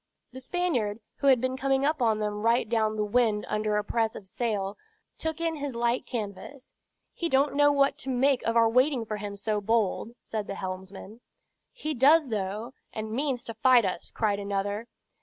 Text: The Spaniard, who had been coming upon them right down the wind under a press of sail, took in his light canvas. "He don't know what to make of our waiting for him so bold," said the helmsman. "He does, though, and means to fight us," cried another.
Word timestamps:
The 0.31 0.39
Spaniard, 0.39 0.99
who 1.17 1.27
had 1.27 1.39
been 1.39 1.55
coming 1.55 1.85
upon 1.85 2.17
them 2.17 2.41
right 2.41 2.67
down 2.67 2.95
the 2.95 3.05
wind 3.05 3.45
under 3.47 3.77
a 3.77 3.83
press 3.83 4.15
of 4.15 4.25
sail, 4.25 4.75
took 5.19 5.39
in 5.39 5.57
his 5.57 5.75
light 5.75 6.07
canvas. 6.07 6.73
"He 7.13 7.29
don't 7.29 7.53
know 7.53 7.71
what 7.71 7.99
to 7.99 8.09
make 8.09 8.41
of 8.41 8.57
our 8.57 8.67
waiting 8.67 9.05
for 9.05 9.17
him 9.17 9.35
so 9.35 9.61
bold," 9.61 10.13
said 10.23 10.47
the 10.47 10.55
helmsman. 10.55 11.21
"He 11.71 11.93
does, 11.93 12.29
though, 12.29 12.73
and 12.91 13.11
means 13.11 13.43
to 13.43 13.53
fight 13.53 13.85
us," 13.85 14.09
cried 14.09 14.39
another. 14.39 14.87